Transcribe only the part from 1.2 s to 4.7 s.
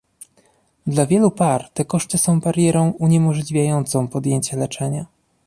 par te koszty są barierą uniemożliwiającą podjęcie